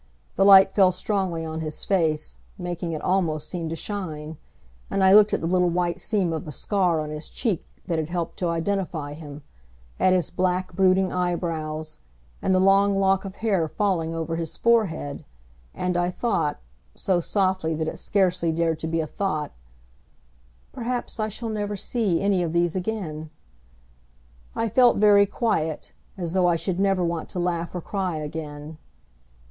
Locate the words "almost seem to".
3.03-3.75